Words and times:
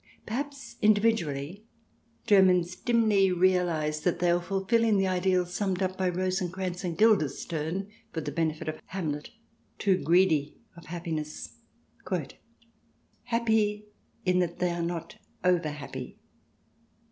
Perhaps, 0.25 0.77
individually, 0.81 1.63
Germans 2.25 2.75
dimly 2.75 3.31
realize 3.31 4.01
that 4.01 4.17
they 4.17 4.31
are 4.31 4.41
fulfilling 4.41 4.97
the 4.97 5.05
ideal 5.05 5.45
summed 5.45 5.83
up 5.83 5.95
by 5.95 6.09
Rosencrantz 6.09 6.83
and 6.83 6.97
Guildenstern 6.97 7.87
for 8.11 8.21
the 8.21 8.31
benefit 8.31 8.67
of 8.67 8.77
Hamlet— 8.87 8.87
Hamlet, 8.87 9.29
too 9.77 9.97
greedy 10.03 10.57
of 10.75 10.85
happiness 10.85 11.57
—"happy 13.25 13.85
in 14.25 14.39
that 14.39 14.57
they 14.57 14.71
are 14.71 14.81
not 14.81 15.17
over 15.43 15.69
happy." 15.69 16.17